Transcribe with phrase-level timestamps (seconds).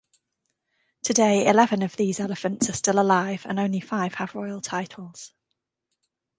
[1.03, 5.31] Today eleven of these elephants are still alive and only five have royal titles.